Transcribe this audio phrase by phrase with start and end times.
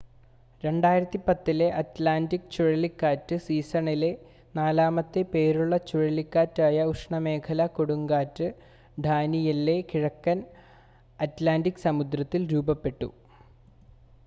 [0.63, 4.09] 2010-ലെ Atlantic ചുഴലിക്കാറ്റ് സീസണിലെ
[4.55, 8.47] നാലാമത്തെ പേരുള്ള ചുഴലിക്കാറ്റായ ഉഷ്ണമേഖലാ കൊടുങ്കാറ്റ്
[8.97, 10.41] ഡാനിയെല്ലെ കിഴക്കൻ
[11.19, 13.09] അറ്റ്ലാൻ്റിക് സമുദ്രത്തിൽ രൂപപ്പെട്ടു